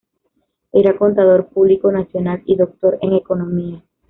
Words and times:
Era 0.73 0.97
contador 0.97 1.49
público 1.49 1.91
nacional 1.91 2.41
y 2.47 2.55
doctor 2.55 2.97
en 3.03 3.13
economía. 3.13 3.83